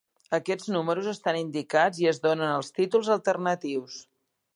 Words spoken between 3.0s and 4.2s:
alternatius.